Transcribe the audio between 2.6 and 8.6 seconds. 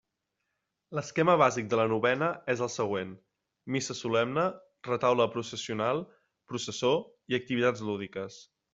el següent: missa solemne, retaule processional, processó i activitats lúdiques.